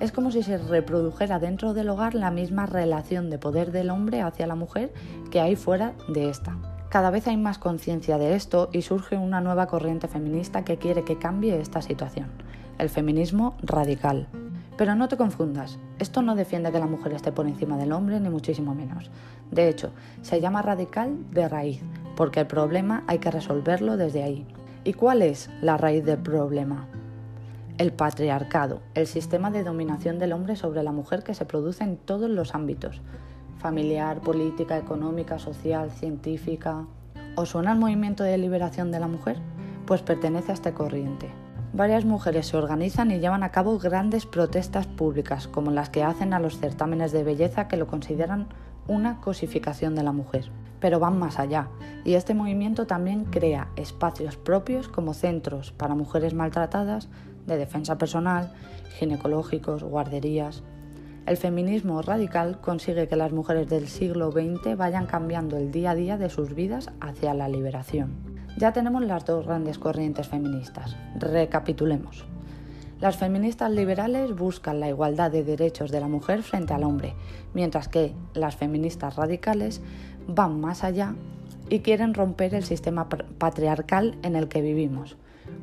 es 0.00 0.12
como 0.12 0.30
si 0.30 0.42
se 0.42 0.58
reprodujera 0.58 1.38
dentro 1.38 1.72
del 1.72 1.88
hogar 1.88 2.14
la 2.14 2.30
misma 2.30 2.66
relación 2.66 3.30
de 3.30 3.38
poder 3.38 3.72
del 3.72 3.90
hombre 3.90 4.20
hacia 4.20 4.46
la 4.46 4.54
mujer 4.54 4.92
que 5.30 5.40
hay 5.40 5.56
fuera 5.56 5.94
de 6.08 6.28
esta. 6.28 6.56
Cada 6.90 7.10
vez 7.10 7.26
hay 7.26 7.36
más 7.36 7.58
conciencia 7.58 8.18
de 8.18 8.34
esto 8.34 8.68
y 8.72 8.82
surge 8.82 9.16
una 9.16 9.40
nueva 9.40 9.66
corriente 9.66 10.06
feminista 10.08 10.64
que 10.64 10.76
quiere 10.76 11.04
que 11.04 11.18
cambie 11.18 11.60
esta 11.60 11.82
situación, 11.82 12.28
el 12.78 12.90
feminismo 12.90 13.56
radical. 13.62 14.28
Pero 14.76 14.94
no 14.94 15.08
te 15.08 15.16
confundas, 15.16 15.78
esto 15.98 16.20
no 16.20 16.34
defiende 16.34 16.70
que 16.70 16.78
la 16.78 16.86
mujer 16.86 17.14
esté 17.14 17.32
por 17.32 17.46
encima 17.46 17.78
del 17.78 17.92
hombre 17.92 18.20
ni 18.20 18.28
muchísimo 18.28 18.74
menos. 18.74 19.10
De 19.50 19.68
hecho, 19.68 19.90
se 20.20 20.40
llama 20.40 20.60
radical 20.60 21.16
de 21.30 21.48
raíz, 21.48 21.82
porque 22.16 22.40
el 22.40 22.46
problema 22.46 23.04
hay 23.06 23.18
que 23.18 23.30
resolverlo 23.30 23.96
desde 23.96 24.22
ahí. 24.22 24.46
¿Y 24.84 24.94
cuál 24.94 25.22
es 25.22 25.50
la 25.60 25.76
raíz 25.76 26.04
del 26.04 26.18
problema? 26.18 26.88
El 27.78 27.92
patriarcado, 27.92 28.80
el 28.94 29.06
sistema 29.06 29.50
de 29.50 29.62
dominación 29.62 30.18
del 30.18 30.32
hombre 30.32 30.56
sobre 30.56 30.82
la 30.82 30.92
mujer 30.92 31.22
que 31.22 31.34
se 31.34 31.44
produce 31.44 31.84
en 31.84 31.98
todos 31.98 32.30
los 32.30 32.54
ámbitos, 32.54 33.02
familiar, 33.58 34.20
política, 34.20 34.78
económica, 34.78 35.38
social, 35.38 35.90
científica. 35.90 36.86
¿Os 37.36 37.50
suena 37.50 37.72
el 37.72 37.78
movimiento 37.78 38.24
de 38.24 38.38
liberación 38.38 38.90
de 38.90 39.00
la 39.00 39.08
mujer? 39.08 39.36
Pues 39.86 40.00
pertenece 40.00 40.52
a 40.52 40.54
esta 40.54 40.72
corriente. 40.72 41.28
Varias 41.74 42.06
mujeres 42.06 42.46
se 42.46 42.56
organizan 42.56 43.10
y 43.10 43.18
llevan 43.18 43.42
a 43.42 43.50
cabo 43.50 43.78
grandes 43.78 44.24
protestas 44.24 44.86
públicas, 44.86 45.46
como 45.46 45.70
las 45.70 45.90
que 45.90 46.02
hacen 46.02 46.32
a 46.32 46.40
los 46.40 46.58
certámenes 46.58 47.12
de 47.12 47.24
belleza 47.24 47.68
que 47.68 47.76
lo 47.76 47.86
consideran 47.86 48.46
una 48.88 49.20
cosificación 49.20 49.94
de 49.94 50.02
la 50.02 50.12
mujer. 50.12 50.50
Pero 50.86 51.00
van 51.00 51.18
más 51.18 51.40
allá, 51.40 51.66
y 52.04 52.14
este 52.14 52.32
movimiento 52.32 52.86
también 52.86 53.24
crea 53.24 53.72
espacios 53.74 54.36
propios 54.36 54.86
como 54.86 55.14
centros 55.14 55.72
para 55.72 55.96
mujeres 55.96 56.32
maltratadas, 56.32 57.08
de 57.44 57.56
defensa 57.56 57.98
personal, 57.98 58.52
ginecológicos, 58.96 59.82
guarderías. 59.82 60.62
El 61.26 61.38
feminismo 61.38 62.02
radical 62.02 62.60
consigue 62.60 63.08
que 63.08 63.16
las 63.16 63.32
mujeres 63.32 63.68
del 63.68 63.88
siglo 63.88 64.30
XX 64.30 64.76
vayan 64.76 65.06
cambiando 65.06 65.56
el 65.56 65.72
día 65.72 65.90
a 65.90 65.96
día 65.96 66.18
de 66.18 66.30
sus 66.30 66.54
vidas 66.54 66.92
hacia 67.00 67.34
la 67.34 67.48
liberación. 67.48 68.12
Ya 68.56 68.72
tenemos 68.72 69.02
las 69.02 69.24
dos 69.24 69.44
grandes 69.44 69.80
corrientes 69.80 70.28
feministas. 70.28 70.96
Recapitulemos. 71.18 72.26
Las 73.00 73.18
feministas 73.18 73.70
liberales 73.70 74.34
buscan 74.34 74.80
la 74.80 74.88
igualdad 74.88 75.30
de 75.30 75.44
derechos 75.44 75.90
de 75.90 76.00
la 76.00 76.08
mujer 76.08 76.42
frente 76.42 76.72
al 76.72 76.82
hombre, 76.82 77.14
mientras 77.52 77.88
que 77.88 78.14
las 78.32 78.56
feministas 78.56 79.16
radicales 79.16 79.82
van 80.26 80.60
más 80.60 80.84
allá 80.84 81.14
y 81.68 81.80
quieren 81.80 82.14
romper 82.14 82.54
el 82.54 82.64
sistema 82.64 83.08
patriarcal 83.08 84.16
en 84.22 84.36
el 84.36 84.48
que 84.48 84.62
vivimos 84.62 85.16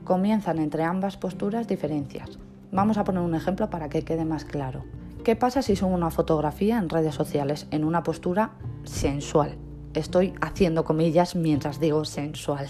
comienzan 0.04 0.60
entre 0.60 0.84
ambas 0.84 1.18
posturas 1.18 1.68
diferencias. 1.68 2.38
Vamos 2.72 2.98
a 2.98 3.04
poner 3.04 3.22
un 3.22 3.36
ejemplo 3.36 3.70
para 3.70 3.90
que 3.90 4.04
quede 4.04 4.26
más 4.26 4.46
claro. 4.46 4.84
¿Qué 5.24 5.36
pasa 5.36 5.62
si 5.62 5.76
subo 5.76 5.94
una 5.94 6.12
fotografía 6.12 6.78
en 6.78 6.90
redes 6.90 7.16
sociales 7.16 7.68
en 7.72 7.84
una 7.84 8.04
postura 8.04 8.52
sensual? 8.84 9.56
Estoy 9.94 10.34
haciendo 10.42 10.84
comillas 10.84 11.36
mientras 11.36 11.80
digo 11.80 12.04
sensual. 12.04 12.68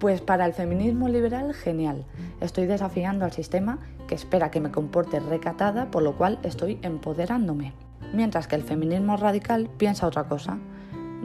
Pues 0.00 0.20
para 0.20 0.44
el 0.44 0.54
feminismo 0.54 1.08
liberal, 1.08 1.54
genial. 1.54 2.04
Estoy 2.40 2.66
desafiando 2.66 3.24
al 3.24 3.32
sistema 3.32 3.78
que 4.08 4.14
espera 4.14 4.50
que 4.50 4.60
me 4.60 4.70
comporte 4.70 5.20
recatada, 5.20 5.90
por 5.90 6.02
lo 6.02 6.16
cual 6.16 6.38
estoy 6.42 6.78
empoderándome. 6.82 7.72
Mientras 8.12 8.46
que 8.46 8.56
el 8.56 8.62
feminismo 8.62 9.16
radical 9.16 9.68
piensa 9.76 10.06
otra 10.06 10.24
cosa. 10.24 10.58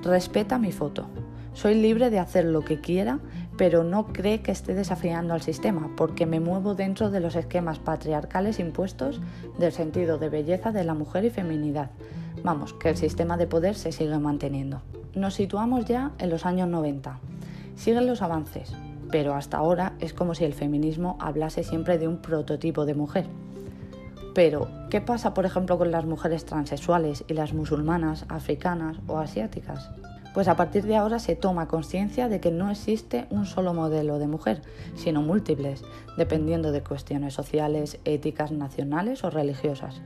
Respeta 0.03 0.57
mi 0.57 0.71
foto. 0.71 1.07
Soy 1.53 1.75
libre 1.75 2.10
de 2.10 2.19
hacer 2.19 2.45
lo 2.45 2.62
que 2.62 2.79
quiera 2.79 3.19
pero 3.62 3.83
no 3.83 4.07
cree 4.07 4.41
que 4.41 4.51
esté 4.51 4.74
desafiando 4.74 5.36
al 5.36 5.41
sistema, 5.41 5.91
porque 5.95 6.25
me 6.25 6.39
muevo 6.39 6.74
dentro 6.74 7.12
de 7.12 7.19
los 7.19 7.36
esquemas 7.36 7.77
patriarcales 7.77 8.60
impuestos 8.60 9.21
del 9.60 9.71
sentido 9.71 10.17
de 10.17 10.29
belleza 10.29 10.71
de 10.71 10.83
la 10.83 10.93
mujer 10.93 11.25
y 11.25 11.29
feminidad. 11.29 11.91
Vamos, 12.43 12.74
que 12.74 12.89
el 12.89 12.98
sistema 12.98 13.38
de 13.38 13.45
poder 13.45 13.75
se 13.75 13.91
sigue 13.91 14.17
manteniendo. 14.17 14.81
Nos 15.13 15.36
situamos 15.36 15.86
ya 15.86 16.12
en 16.17 16.31
los 16.31 16.45
años 16.48 16.69
90. 16.69 17.19
Siguen 17.75 18.07
los 18.07 18.24
avances, 18.24 18.74
pero 19.12 19.36
hasta 19.36 19.57
ahora 19.57 19.93
es 20.00 20.13
como 20.13 20.33
si 20.33 20.45
el 20.45 20.53
feminismo 20.53 21.17
hablase 21.19 21.63
siempre 21.63 21.98
de 21.98 22.07
un 22.07 22.17
prototipo 22.17 22.86
de 22.86 22.95
mujer. 22.95 23.27
Pero, 24.33 24.69
¿qué 24.89 25.01
pasa 25.01 25.33
por 25.33 25.45
ejemplo 25.45 25.77
con 25.77 25.91
las 25.91 26.05
mujeres 26.05 26.45
transexuales 26.45 27.25
y 27.27 27.33
las 27.33 27.53
musulmanas, 27.53 28.25
africanas 28.29 28.97
o 29.07 29.17
asiáticas? 29.17 29.89
Pues 30.33 30.47
a 30.47 30.55
partir 30.55 30.85
de 30.85 30.95
ahora 30.95 31.19
se 31.19 31.35
toma 31.35 31.67
conciencia 31.67 32.29
de 32.29 32.39
que 32.39 32.51
no 32.51 32.71
existe 32.71 33.25
un 33.29 33.45
solo 33.45 33.73
modelo 33.73 34.17
de 34.17 34.27
mujer, 34.27 34.61
sino 34.95 35.21
múltiples, 35.21 35.83
dependiendo 36.17 36.71
de 36.71 36.81
cuestiones 36.81 37.33
sociales, 37.33 38.00
éticas, 38.05 38.53
nacionales 38.53 39.25
o 39.25 39.29
religiosas. 39.29 40.01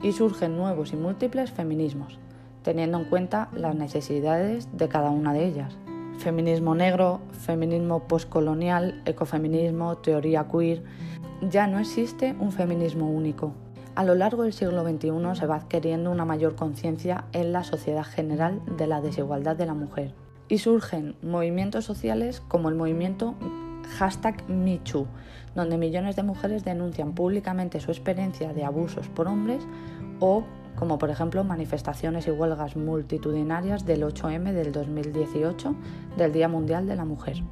Y 0.00 0.12
surgen 0.12 0.56
nuevos 0.56 0.92
y 0.92 0.96
múltiples 0.96 1.50
feminismos, 1.50 2.20
teniendo 2.62 2.98
en 2.98 3.06
cuenta 3.06 3.48
las 3.52 3.74
necesidades 3.74 4.68
de 4.76 4.86
cada 4.86 5.10
una 5.10 5.32
de 5.32 5.46
ellas. 5.46 5.76
Feminismo 6.18 6.74
negro, 6.74 7.20
feminismo 7.32 8.08
postcolonial, 8.08 9.02
ecofeminismo, 9.04 9.98
teoría 9.98 10.48
queer. 10.48 10.82
Ya 11.50 11.66
no 11.66 11.78
existe 11.78 12.34
un 12.40 12.52
feminismo 12.52 13.10
único, 13.10 13.52
a 13.96 14.04
lo 14.04 14.14
largo 14.14 14.42
del 14.42 14.52
siglo 14.52 14.86
XXI 14.86 15.10
se 15.40 15.46
va 15.46 15.56
adquiriendo 15.56 16.10
una 16.10 16.26
mayor 16.26 16.54
conciencia 16.54 17.24
en 17.32 17.52
la 17.52 17.64
sociedad 17.64 18.04
general 18.04 18.60
de 18.76 18.86
la 18.86 19.00
desigualdad 19.00 19.56
de 19.56 19.64
la 19.64 19.72
mujer 19.72 20.12
y 20.48 20.58
surgen 20.58 21.16
movimientos 21.22 21.86
sociales 21.86 22.42
como 22.46 22.68
el 22.68 22.74
movimiento 22.74 23.34
hashtag 23.96 24.46
MeToo, 24.50 25.06
donde 25.54 25.78
millones 25.78 26.14
de 26.14 26.24
mujeres 26.24 26.62
denuncian 26.62 27.14
públicamente 27.14 27.80
su 27.80 27.90
experiencia 27.90 28.52
de 28.52 28.64
abusos 28.64 29.08
por 29.08 29.28
hombres 29.28 29.66
o 30.20 30.44
como 30.76 30.98
por 30.98 31.10
ejemplo 31.10 31.42
manifestaciones 31.44 32.26
y 32.26 32.30
huelgas 32.30 32.76
multitudinarias 32.76 33.84
del 33.86 34.02
8M 34.02 34.52
del 34.52 34.72
2018 34.72 35.74
del 36.16 36.32
Día 36.32 36.48
Mundial 36.48 36.86
de 36.86 36.96
la 36.96 37.04
Mujer. 37.04 37.42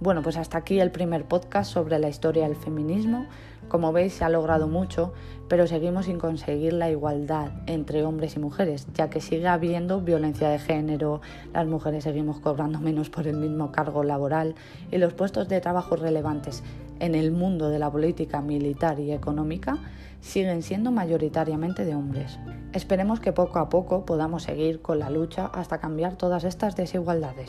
Bueno, 0.00 0.22
pues 0.22 0.36
hasta 0.36 0.58
aquí 0.58 0.80
el 0.80 0.90
primer 0.90 1.26
podcast 1.26 1.72
sobre 1.72 1.98
la 1.98 2.08
historia 2.08 2.48
del 2.48 2.56
feminismo. 2.56 3.26
Como 3.72 3.90
veis, 3.90 4.12
se 4.12 4.22
ha 4.22 4.28
logrado 4.28 4.68
mucho, 4.68 5.14
pero 5.48 5.66
seguimos 5.66 6.04
sin 6.04 6.18
conseguir 6.18 6.74
la 6.74 6.90
igualdad 6.90 7.52
entre 7.64 8.04
hombres 8.04 8.36
y 8.36 8.38
mujeres, 8.38 8.86
ya 8.92 9.08
que 9.08 9.22
sigue 9.22 9.48
habiendo 9.48 10.02
violencia 10.02 10.50
de 10.50 10.58
género, 10.58 11.22
las 11.54 11.66
mujeres 11.66 12.04
seguimos 12.04 12.38
cobrando 12.38 12.80
menos 12.80 13.08
por 13.08 13.26
el 13.26 13.38
mismo 13.38 13.72
cargo 13.72 14.04
laboral 14.04 14.56
y 14.90 14.98
los 14.98 15.14
puestos 15.14 15.48
de 15.48 15.62
trabajo 15.62 15.96
relevantes 15.96 16.62
en 17.00 17.14
el 17.14 17.32
mundo 17.32 17.70
de 17.70 17.78
la 17.78 17.90
política 17.90 18.42
militar 18.42 19.00
y 19.00 19.10
económica 19.10 19.78
siguen 20.20 20.62
siendo 20.62 20.92
mayoritariamente 20.92 21.86
de 21.86 21.94
hombres. 21.94 22.38
Esperemos 22.74 23.20
que 23.20 23.32
poco 23.32 23.58
a 23.58 23.70
poco 23.70 24.04
podamos 24.04 24.42
seguir 24.42 24.82
con 24.82 24.98
la 24.98 25.08
lucha 25.08 25.46
hasta 25.46 25.80
cambiar 25.80 26.16
todas 26.16 26.44
estas 26.44 26.76
desigualdades. 26.76 27.48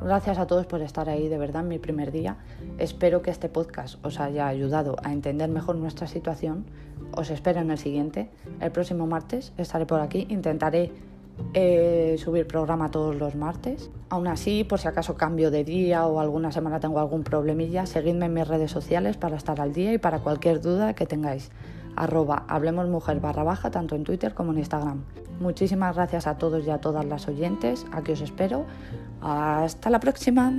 Gracias 0.00 0.38
a 0.38 0.46
todos 0.46 0.66
por 0.66 0.82
estar 0.82 1.08
ahí 1.08 1.28
de 1.28 1.38
verdad 1.38 1.62
en 1.62 1.68
mi 1.68 1.78
primer 1.78 2.12
día. 2.12 2.36
Espero 2.78 3.22
que 3.22 3.30
este 3.30 3.48
podcast 3.48 4.04
os 4.04 4.20
haya 4.20 4.46
ayudado 4.46 4.96
a 5.02 5.12
entender 5.12 5.48
mejor 5.48 5.76
nuestra 5.76 6.06
situación. 6.06 6.66
Os 7.12 7.30
espero 7.30 7.60
en 7.60 7.70
el 7.70 7.78
siguiente. 7.78 8.30
El 8.60 8.70
próximo 8.70 9.06
martes 9.06 9.52
estaré 9.56 9.86
por 9.86 10.00
aquí. 10.00 10.26
Intentaré 10.28 10.92
eh, 11.54 12.16
subir 12.18 12.46
programa 12.46 12.90
todos 12.90 13.16
los 13.16 13.34
martes. 13.34 13.90
Aún 14.08 14.26
así, 14.26 14.64
por 14.64 14.78
si 14.78 14.88
acaso 14.88 15.16
cambio 15.16 15.50
de 15.50 15.64
día 15.64 16.06
o 16.06 16.20
alguna 16.20 16.52
semana 16.52 16.80
tengo 16.80 17.00
algún 17.00 17.24
problemilla, 17.24 17.86
seguidme 17.86 18.26
en 18.26 18.34
mis 18.34 18.46
redes 18.46 18.70
sociales 18.70 19.16
para 19.16 19.36
estar 19.36 19.60
al 19.60 19.72
día 19.72 19.92
y 19.92 19.98
para 19.98 20.20
cualquier 20.20 20.60
duda 20.60 20.94
que 20.94 21.06
tengáis 21.06 21.50
arroba 21.96 22.44
Hablemos 22.48 22.88
Mujer 22.88 23.20
barra 23.20 23.42
baja, 23.42 23.70
tanto 23.70 23.94
en 23.94 24.04
Twitter 24.04 24.34
como 24.34 24.52
en 24.52 24.58
Instagram. 24.58 25.02
Muchísimas 25.40 25.94
gracias 25.94 26.26
a 26.26 26.38
todos 26.38 26.66
y 26.66 26.70
a 26.70 26.78
todas 26.78 27.04
las 27.04 27.28
oyentes, 27.28 27.84
aquí 27.92 28.12
os 28.12 28.20
espero. 28.20 28.64
Hasta 29.20 29.90
la 29.90 30.00
próxima. 30.00 30.52